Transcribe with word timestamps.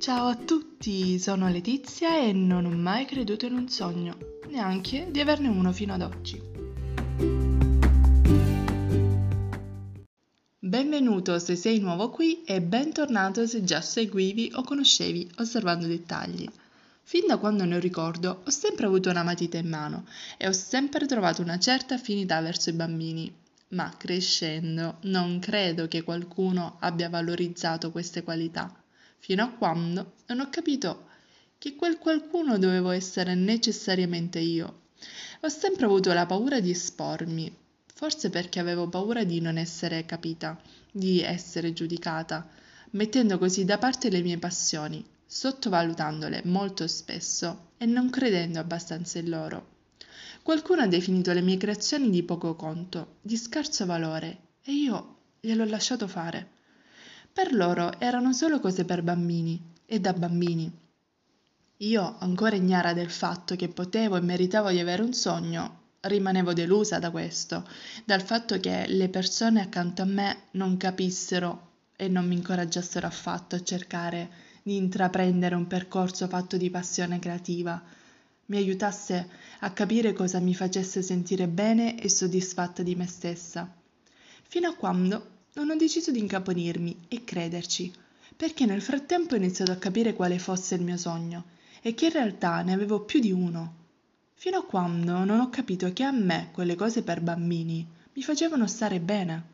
Ciao 0.00 0.28
a 0.28 0.34
tutti, 0.34 1.18
sono 1.18 1.50
Letizia 1.50 2.16
e 2.16 2.32
non 2.32 2.64
ho 2.64 2.70
mai 2.70 3.04
creduto 3.04 3.44
in 3.44 3.52
un 3.52 3.68
sogno, 3.68 4.16
neanche 4.48 5.08
di 5.10 5.20
averne 5.20 5.48
uno 5.48 5.74
fino 5.74 5.92
ad 5.92 6.00
oggi. 6.00 6.40
Benvenuto 10.58 11.38
se 11.38 11.54
sei 11.54 11.80
nuovo 11.80 12.08
qui 12.08 12.42
e 12.44 12.62
bentornato 12.62 13.46
se 13.46 13.62
già 13.62 13.82
seguivi 13.82 14.50
o 14.54 14.62
conoscevi 14.62 15.32
osservando 15.36 15.86
dettagli. 15.86 16.48
Fin 17.02 17.26
da 17.26 17.36
quando 17.36 17.66
ne 17.66 17.78
ricordo 17.78 18.40
ho 18.42 18.50
sempre 18.50 18.86
avuto 18.86 19.10
una 19.10 19.22
matita 19.22 19.58
in 19.58 19.68
mano 19.68 20.06
e 20.38 20.48
ho 20.48 20.52
sempre 20.52 21.04
trovato 21.04 21.42
una 21.42 21.58
certa 21.58 21.96
affinità 21.96 22.40
verso 22.40 22.70
i 22.70 22.72
bambini, 22.72 23.30
ma 23.72 23.94
crescendo 23.98 24.96
non 25.02 25.40
credo 25.40 25.88
che 25.88 26.00
qualcuno 26.00 26.78
abbia 26.80 27.10
valorizzato 27.10 27.90
queste 27.90 28.22
qualità 28.22 28.74
fino 29.20 29.44
a 29.44 29.50
quando 29.50 30.14
non 30.26 30.40
ho 30.40 30.48
capito 30.50 31.06
che 31.58 31.76
quel 31.76 31.98
qualcuno 31.98 32.58
dovevo 32.58 32.90
essere 32.90 33.34
necessariamente 33.34 34.38
io. 34.38 34.80
Ho 35.42 35.48
sempre 35.48 35.84
avuto 35.84 36.12
la 36.12 36.26
paura 36.26 36.58
di 36.58 36.70
espormi, 36.70 37.54
forse 37.94 38.30
perché 38.30 38.60
avevo 38.60 38.88
paura 38.88 39.24
di 39.24 39.40
non 39.40 39.58
essere 39.58 40.06
capita, 40.06 40.58
di 40.90 41.20
essere 41.20 41.72
giudicata, 41.74 42.48
mettendo 42.92 43.38
così 43.38 43.64
da 43.64 43.76
parte 43.76 44.08
le 44.08 44.22
mie 44.22 44.38
passioni, 44.38 45.04
sottovalutandole 45.26 46.42
molto 46.46 46.88
spesso 46.88 47.72
e 47.76 47.84
non 47.86 48.08
credendo 48.08 48.58
abbastanza 48.58 49.18
in 49.18 49.28
loro. 49.28 49.78
Qualcuno 50.42 50.80
ha 50.80 50.86
definito 50.86 51.32
le 51.32 51.42
mie 51.42 51.58
creazioni 51.58 52.08
di 52.08 52.22
poco 52.22 52.54
conto, 52.56 53.16
di 53.20 53.36
scarso 53.36 53.84
valore, 53.84 54.38
e 54.62 54.72
io 54.72 55.16
gliel'ho 55.40 55.66
lasciato 55.66 56.08
fare. 56.08 56.58
Per 57.42 57.54
loro 57.54 57.98
erano 57.98 58.34
solo 58.34 58.60
cose 58.60 58.84
per 58.84 59.02
bambini 59.02 59.58
e 59.86 59.98
da 59.98 60.12
bambini. 60.12 60.70
Io, 61.78 62.16
ancora 62.18 62.54
ignara 62.54 62.92
del 62.92 63.08
fatto 63.08 63.56
che 63.56 63.68
potevo 63.68 64.16
e 64.16 64.20
meritavo 64.20 64.68
di 64.68 64.78
avere 64.78 65.00
un 65.00 65.14
sogno, 65.14 65.94
rimanevo 66.00 66.52
delusa 66.52 66.98
da 66.98 67.10
questo, 67.10 67.66
dal 68.04 68.20
fatto 68.20 68.60
che 68.60 68.84
le 68.88 69.08
persone 69.08 69.62
accanto 69.62 70.02
a 70.02 70.04
me 70.04 70.48
non 70.50 70.76
capissero 70.76 71.68
e 71.96 72.08
non 72.08 72.28
mi 72.28 72.34
incoraggiassero 72.34 73.06
affatto 73.06 73.56
a 73.56 73.62
cercare 73.62 74.28
di 74.62 74.76
intraprendere 74.76 75.54
un 75.54 75.66
percorso 75.66 76.28
fatto 76.28 76.58
di 76.58 76.68
passione 76.68 77.20
creativa, 77.20 77.82
mi 78.44 78.58
aiutasse 78.58 79.30
a 79.60 79.70
capire 79.72 80.12
cosa 80.12 80.40
mi 80.40 80.54
facesse 80.54 81.00
sentire 81.00 81.48
bene 81.48 81.98
e 81.98 82.10
soddisfatta 82.10 82.82
di 82.82 82.94
me 82.94 83.06
stessa. 83.06 83.66
Fino 84.42 84.68
a 84.68 84.74
quando 84.74 85.38
non 85.54 85.70
ho 85.70 85.74
deciso 85.74 86.12
di 86.12 86.20
incaponirmi 86.20 87.06
e 87.08 87.24
crederci, 87.24 87.92
perché 88.36 88.66
nel 88.66 88.80
frattempo 88.80 89.34
ho 89.34 89.36
iniziato 89.36 89.72
a 89.72 89.76
capire 89.76 90.14
quale 90.14 90.38
fosse 90.38 90.76
il 90.76 90.82
mio 90.82 90.96
sogno 90.96 91.44
e 91.82 91.94
che 91.94 92.06
in 92.06 92.12
realtà 92.12 92.62
ne 92.62 92.72
avevo 92.72 93.00
più 93.00 93.18
di 93.18 93.32
uno. 93.32 93.74
Fino 94.34 94.58
a 94.58 94.64
quando 94.64 95.24
non 95.24 95.40
ho 95.40 95.50
capito 95.50 95.92
che 95.92 96.04
a 96.04 96.12
me 96.12 96.50
quelle 96.52 96.76
cose 96.76 97.02
per 97.02 97.20
bambini 97.20 97.86
mi 98.12 98.22
facevano 98.22 98.66
stare 98.66 99.00
bene. 99.00 99.44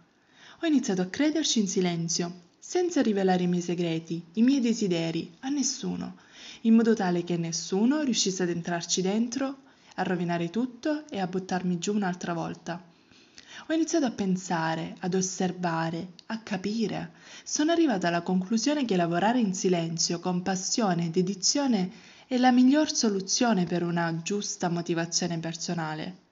Ho 0.61 0.67
iniziato 0.67 1.03
a 1.03 1.07
crederci 1.07 1.61
in 1.61 1.69
silenzio, 1.69 2.45
senza 2.59 3.01
rivelare 3.01 3.45
i 3.45 3.47
miei 3.47 3.63
segreti, 3.63 4.23
i 4.35 4.43
miei 4.43 4.61
desideri 4.61 5.35
a 5.41 5.49
nessuno, 5.49 6.17
in 6.63 6.75
modo 6.75 6.95
tale 6.95 7.25
che 7.25 7.37
nessuno 7.37 8.03
riuscisse 8.03 8.43
ad 8.43 8.51
entrarci 8.51 9.01
dentro, 9.01 9.63
a 9.95 10.03
rovinare 10.03 10.51
tutto 10.51 11.09
e 11.09 11.21
a 11.21 11.27
buttarmi 11.27 11.79
giù 11.79 11.95
un'altra 11.95 12.35
volta 12.35 12.95
ho 13.69 13.73
iniziato 13.73 14.07
a 14.07 14.13
pensare, 14.13 14.95
ad 15.01 15.15
osservare, 15.15 16.13
a 16.27 16.39
capire. 16.39 17.15
Sono 17.43 17.73
arrivata 17.73 18.07
alla 18.07 18.23
conclusione 18.23 18.85
che 18.85 18.95
lavorare 18.95 19.41
in 19.41 19.55
silenzio, 19.55 20.21
con 20.21 20.43
passione 20.43 21.07
e 21.07 21.11
dedizione 21.11 21.91
è 22.29 22.37
la 22.37 22.53
miglior 22.53 22.95
soluzione 22.95 23.65
per 23.65 23.83
una 23.83 24.23
giusta 24.23 24.69
motivazione 24.69 25.41
personale. 25.41 26.25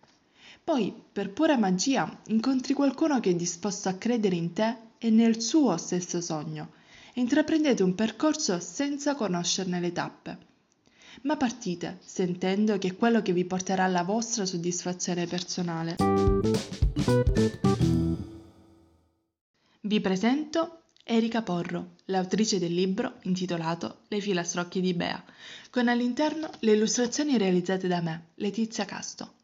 Poi, 0.62 0.94
per 1.12 1.32
pura 1.32 1.58
magia, 1.58 2.20
incontri 2.28 2.72
qualcuno 2.72 3.18
che 3.18 3.30
è 3.30 3.34
disposto 3.34 3.88
a 3.88 3.94
credere 3.94 4.36
in 4.36 4.52
te 4.52 4.76
e 4.98 5.10
nel 5.10 5.40
suo 5.40 5.76
stesso 5.76 6.20
sogno 6.20 6.70
e 7.12 7.20
intraprendete 7.20 7.82
un 7.82 7.96
percorso 7.96 8.60
senza 8.60 9.16
conoscerne 9.16 9.80
le 9.80 9.92
tappe 9.92 10.52
ma 11.22 11.36
partite 11.36 11.98
sentendo 12.04 12.78
che 12.78 12.88
è 12.88 12.96
quello 12.96 13.22
che 13.22 13.32
vi 13.32 13.44
porterà 13.44 13.84
alla 13.84 14.02
vostra 14.02 14.44
soddisfazione 14.44 15.26
personale. 15.26 15.96
Vi 19.80 20.00
presento 20.00 20.84
Erika 21.04 21.42
Porro, 21.42 21.96
l'autrice 22.06 22.58
del 22.58 22.72
libro 22.72 23.16
intitolato 23.24 24.04
Le 24.08 24.20
filastrocche 24.20 24.80
di 24.80 24.94
Bea, 24.94 25.22
con 25.68 25.88
all'interno 25.88 26.50
le 26.60 26.72
illustrazioni 26.72 27.36
realizzate 27.36 27.86
da 27.86 28.00
me, 28.00 28.28
Letizia 28.36 28.86
Casto. 28.86 29.34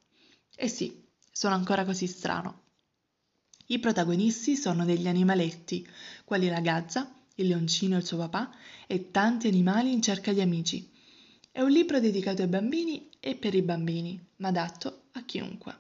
E 0.56 0.68
sì, 0.68 1.06
sono 1.30 1.54
ancora 1.54 1.84
così 1.84 2.06
strano. 2.06 2.62
I 3.66 3.78
protagonisti 3.78 4.56
sono 4.56 4.84
degli 4.84 5.06
animaletti, 5.06 5.86
quali 6.24 6.48
la 6.48 6.60
gazza, 6.60 7.14
il 7.36 7.48
leoncino 7.48 7.96
e 7.96 7.98
il 7.98 8.06
suo 8.06 8.16
papà, 8.16 8.50
e 8.86 9.10
tanti 9.10 9.46
animali 9.46 9.92
in 9.92 10.00
cerca 10.00 10.32
di 10.32 10.40
amici, 10.40 10.89
è 11.52 11.60
un 11.60 11.70
libro 11.70 11.98
dedicato 11.98 12.42
ai 12.42 12.48
bambini 12.48 13.10
e 13.18 13.34
per 13.34 13.54
i 13.54 13.62
bambini, 13.62 14.18
ma 14.36 14.48
adatto 14.48 15.02
a 15.12 15.24
chiunque. 15.24 15.74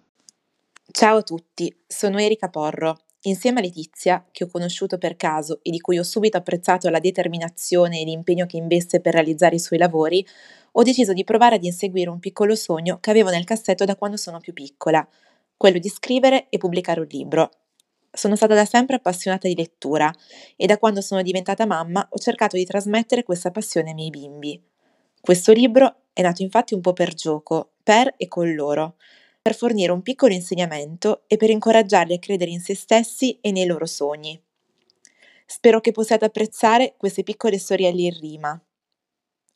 Ciao 0.90 1.18
a 1.18 1.22
tutti, 1.22 1.74
sono 1.86 2.18
Erika 2.18 2.48
Porro. 2.48 3.02
Insieme 3.22 3.60
a 3.60 3.62
Letizia, 3.62 4.26
che 4.32 4.44
ho 4.44 4.48
conosciuto 4.48 4.98
per 4.98 5.14
caso 5.14 5.60
e 5.62 5.70
di 5.70 5.78
cui 5.78 5.98
ho 5.98 6.02
subito 6.02 6.38
apprezzato 6.38 6.88
la 6.88 6.98
determinazione 6.98 8.00
e 8.00 8.04
l'impegno 8.04 8.46
che 8.46 8.56
investe 8.56 9.00
per 9.00 9.12
realizzare 9.12 9.56
i 9.56 9.60
suoi 9.60 9.78
lavori, 9.78 10.26
ho 10.72 10.82
deciso 10.82 11.12
di 11.12 11.22
provare 11.22 11.56
ad 11.56 11.64
inseguire 11.64 12.10
un 12.10 12.18
piccolo 12.18 12.56
sogno 12.56 12.98
che 12.98 13.10
avevo 13.10 13.30
nel 13.30 13.44
cassetto 13.44 13.84
da 13.84 13.94
quando 13.94 14.16
sono 14.16 14.40
più 14.40 14.52
piccola, 14.52 15.06
quello 15.56 15.78
di 15.78 15.88
scrivere 15.88 16.48
e 16.48 16.58
pubblicare 16.58 17.00
un 17.00 17.06
libro. 17.08 17.50
Sono 18.10 18.34
stata 18.36 18.54
da 18.54 18.64
sempre 18.64 18.96
appassionata 18.96 19.46
di 19.46 19.54
lettura 19.54 20.12
e 20.56 20.66
da 20.66 20.78
quando 20.78 21.00
sono 21.00 21.22
diventata 21.22 21.64
mamma 21.64 22.06
ho 22.10 22.18
cercato 22.18 22.56
di 22.56 22.64
trasmettere 22.64 23.22
questa 23.22 23.50
passione 23.50 23.90
ai 23.90 23.94
miei 23.94 24.10
bimbi. 24.10 24.69
Questo 25.20 25.52
libro 25.52 26.04
è 26.14 26.22
nato 26.22 26.42
infatti 26.42 26.72
un 26.72 26.80
po' 26.80 26.94
per 26.94 27.12
gioco, 27.12 27.72
per 27.82 28.14
e 28.16 28.26
con 28.26 28.54
loro, 28.54 28.96
per 29.42 29.54
fornire 29.54 29.92
un 29.92 30.00
piccolo 30.00 30.32
insegnamento 30.32 31.24
e 31.26 31.36
per 31.36 31.50
incoraggiarli 31.50 32.14
a 32.14 32.18
credere 32.18 32.50
in 32.50 32.60
se 32.60 32.74
stessi 32.74 33.38
e 33.40 33.50
nei 33.52 33.66
loro 33.66 33.84
sogni. 33.84 34.42
Spero 35.44 35.80
che 35.80 35.92
possiate 35.92 36.24
apprezzare 36.24 36.94
queste 36.96 37.22
piccole 37.22 37.58
storielle 37.58 38.00
in 38.00 38.18
rima. 38.18 38.64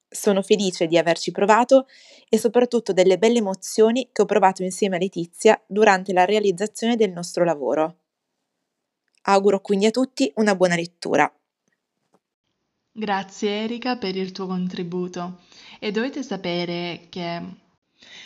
Sono 0.06 0.42
felice 0.42 0.86
di 0.86 0.98
averci 0.98 1.30
provato 1.30 1.86
e 2.28 2.36
soprattutto 2.38 2.92
delle 2.92 3.16
belle 3.16 3.38
emozioni 3.38 4.10
che 4.12 4.22
ho 4.22 4.26
provato 4.26 4.62
insieme 4.62 4.96
a 4.96 4.98
Letizia 4.98 5.60
durante 5.66 6.12
la 6.12 6.26
realizzazione 6.26 6.96
del 6.96 7.10
nostro 7.10 7.42
lavoro. 7.42 8.00
Auguro 9.22 9.60
quindi 9.60 9.86
a 9.86 9.91
tutti 9.91 10.31
una 10.36 10.54
buona 10.54 10.76
lettura. 10.76 11.32
Grazie 12.97 13.65
Erika 13.65 13.97
per 13.97 14.15
il 14.15 14.31
tuo 14.31 14.47
contributo 14.47 15.41
e 15.81 15.91
dovete 15.91 16.22
sapere 16.22 17.09
che 17.10 17.43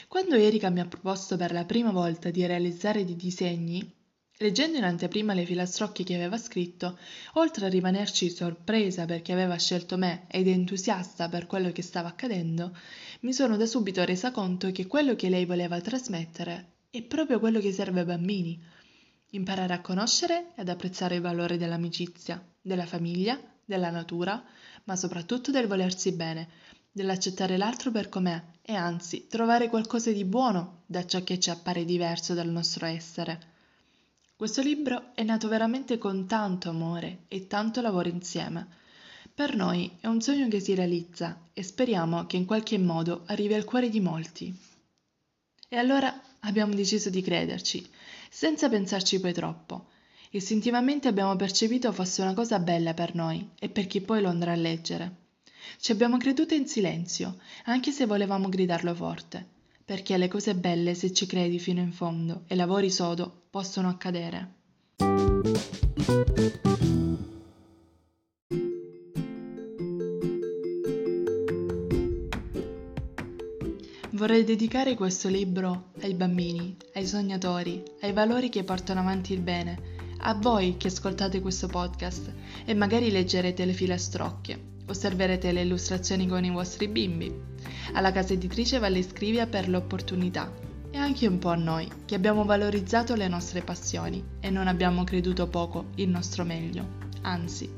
quando 0.07 0.35
Erika 0.35 0.69
mi 0.69 0.81
ha 0.81 0.87
proposto 0.87 1.39
per 1.39 1.53
la 1.53 1.65
prima 1.65 1.91
volta 1.91 2.29
di 2.29 2.45
realizzare 2.45 3.07
dei 3.07 3.17
disegni, 3.17 3.91
leggendo 4.37 4.77
in 4.77 4.85
anteprima 4.85 5.33
le 5.33 5.47
filastrocche 5.47 6.05
che 6.05 6.15
aveva 6.15 6.37
scritto, 6.37 6.99
oltre 7.35 7.65
a 7.65 7.71
rimanerci 7.71 8.29
sorpresa 8.29 9.07
perché 9.07 9.33
aveva 9.33 9.57
scelto 9.57 9.97
me 9.97 10.27
ed 10.29 10.47
entusiasta 10.47 11.31
per 11.31 11.47
quello 11.47 11.73
che 11.73 11.81
stava 11.81 12.09
accadendo, 12.09 12.77
mi 13.21 13.33
sono 13.33 13.57
da 13.57 13.65
subito 13.65 14.05
resa 14.05 14.33
conto 14.33 14.71
che 14.71 14.87
quello 14.87 15.15
che 15.15 15.31
lei 15.31 15.47
voleva 15.47 15.81
trasmettere 15.81 16.73
è 16.91 17.01
proprio 17.01 17.39
quello 17.39 17.61
che 17.61 17.73
serve 17.73 18.01
ai 18.01 18.07
bambini. 18.07 18.63
Imparare 19.31 19.73
a 19.73 19.81
conoscere 19.81 20.53
ed 20.57 20.69
apprezzare 20.69 21.15
il 21.15 21.23
valore 21.23 21.57
dell'amicizia, 21.57 22.47
della 22.61 22.85
famiglia, 22.85 23.41
della 23.69 23.91
natura, 23.91 24.43
ma 24.85 24.97
soprattutto 24.97 25.51
del 25.51 25.67
volersi 25.67 26.13
bene, 26.13 26.49
dell'accettare 26.91 27.59
l'altro 27.59 27.91
per 27.91 28.09
com'è 28.09 28.43
e 28.63 28.75
anzi 28.75 29.27
trovare 29.27 29.69
qualcosa 29.69 30.11
di 30.11 30.25
buono 30.25 30.85
da 30.87 31.05
ciò 31.05 31.23
che 31.23 31.39
ci 31.39 31.51
appare 31.51 31.85
diverso 31.85 32.33
dal 32.33 32.49
nostro 32.49 32.87
essere. 32.87 33.57
Questo 34.35 34.63
libro 34.63 35.15
è 35.15 35.23
nato 35.23 35.49
veramente 35.49 35.99
con 35.99 36.27
tanto 36.27 36.71
amore 36.71 37.25
e 37.29 37.47
tanto 37.47 37.83
lavoro 37.83 38.09
insieme. 38.09 38.67
Per 39.35 39.55
noi 39.55 39.99
è 40.01 40.07
un 40.07 40.23
sogno 40.23 40.49
che 40.49 40.61
si 40.61 40.75
realizza 40.75 41.39
e 41.53 41.63
speriamo 41.63 42.25
che 42.25 42.39
in 42.39 42.47
qualche 42.47 42.79
modo 42.79 43.25
arrivi 43.27 43.53
al 43.53 43.65
cuore 43.65 43.91
di 43.91 44.01
molti. 44.01 44.59
E 45.69 45.77
allora 45.77 46.19
abbiamo 46.41 46.73
deciso 46.73 47.11
di 47.11 47.21
crederci, 47.21 47.87
senza 48.31 48.71
pensarci 48.71 49.21
poi 49.21 49.35
troppo, 49.35 49.89
Istintivamente 50.31 51.09
abbiamo 51.09 51.35
percepito 51.37 51.91
fosse 51.91 52.21
una 52.21 52.35
cosa 52.35 52.59
bella 52.59 52.93
per 52.93 53.15
noi 53.15 53.49
e 53.59 53.71
per 53.71 53.87
chi 53.87 54.03
poi 54.03 54.21
lo 54.21 54.29
andrà 54.29 54.53
a 54.53 54.57
leggere. 54.57 55.27
Ci 55.81 55.91
abbiamo 55.91 56.19
creduto 56.19 56.53
in 56.53 56.67
silenzio, 56.67 57.39
anche 57.65 57.93
se 57.93 58.05
volevamo 58.05 58.51
gridarlo 58.51 58.95
forte, 58.95 59.47
perché 59.83 60.19
le 60.19 60.29
cose 60.29 60.55
belle, 60.55 60.95
se 60.95 61.15
ci 61.15 61.25
credi 61.25 61.59
fino 61.59 61.81
in 61.81 61.93
fondo 61.93 62.43
e 62.47 62.57
lavori 62.57 62.91
sodo, 62.91 63.45
possono 63.49 63.89
accadere. 63.89 64.57
Vorrei 74.11 74.45
dedicare 74.45 74.95
questo 74.95 75.29
libro 75.29 75.93
ai 76.01 76.13
bambini, 76.13 76.77
ai 76.95 77.07
sognatori, 77.07 77.83
ai 78.01 78.13
valori 78.13 78.51
che 78.51 78.65
portano 78.65 79.01
avanti 79.01 79.33
il 79.33 79.41
bene 79.41 79.97
a 80.19 80.35
voi 80.35 80.77
che 80.77 80.89
ascoltate 80.89 81.41
questo 81.41 81.67
podcast 81.67 82.33
e 82.65 82.75
magari 82.75 83.11
leggerete 83.11 83.65
le 83.65 83.73
filastrocche, 83.73 84.61
osserverete 84.87 85.53
le 85.53 85.63
illustrazioni 85.63 86.27
con 86.27 86.45
i 86.45 86.51
vostri 86.51 86.89
bimbi, 86.89 87.33
alla 87.93 88.13
casa 88.13 88.33
editrice 88.33 88.79
Valle 88.79 89.03
Scrivia 89.03 89.47
per 89.47 89.69
l'opportunità 89.69 90.53
e 90.91 90.97
anche 90.97 91.27
un 91.27 91.39
po' 91.39 91.51
a 91.51 91.57
noi 91.57 91.89
che 92.05 92.15
abbiamo 92.15 92.45
valorizzato 92.45 93.15
le 93.15 93.29
nostre 93.29 93.63
passioni 93.63 94.25
e 94.41 94.51
non 94.51 94.67
abbiamo 94.67 95.05
creduto 95.05 95.47
poco 95.47 95.87
il 95.97 96.09
nostro 96.09 96.45
meglio, 96.45 96.87
anzi. 97.23 97.71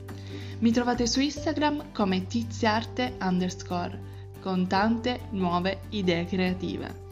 Mi 0.61 0.71
trovate 0.73 1.07
su 1.07 1.21
Instagram 1.21 1.93
come 1.93 2.27
tiziarte 2.27 3.17
underscore 3.21 4.09
con 4.41 4.67
tante 4.67 5.29
nuove 5.31 5.83
idee 5.91 6.25
creative. 6.27 7.10